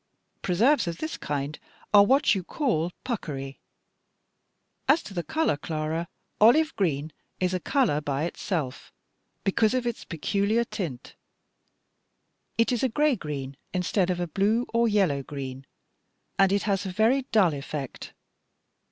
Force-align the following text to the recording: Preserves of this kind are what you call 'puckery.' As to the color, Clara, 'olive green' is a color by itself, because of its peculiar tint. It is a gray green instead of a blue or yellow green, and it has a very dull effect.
Preserves 0.41 0.87
of 0.87 0.97
this 0.97 1.15
kind 1.15 1.59
are 1.93 2.03
what 2.03 2.33
you 2.33 2.43
call 2.43 2.91
'puckery.' 3.03 3.59
As 4.87 5.03
to 5.03 5.13
the 5.13 5.21
color, 5.21 5.57
Clara, 5.57 6.07
'olive 6.39 6.75
green' 6.75 7.13
is 7.39 7.53
a 7.53 7.59
color 7.59 8.01
by 8.01 8.23
itself, 8.23 8.91
because 9.43 9.75
of 9.75 9.85
its 9.85 10.03
peculiar 10.03 10.63
tint. 10.63 11.15
It 12.57 12.71
is 12.71 12.81
a 12.81 12.89
gray 12.89 13.15
green 13.15 13.57
instead 13.75 14.09
of 14.09 14.19
a 14.19 14.25
blue 14.27 14.65
or 14.73 14.87
yellow 14.87 15.21
green, 15.21 15.67
and 16.39 16.51
it 16.51 16.63
has 16.63 16.83
a 16.87 16.91
very 16.91 17.27
dull 17.31 17.53
effect. 17.53 18.11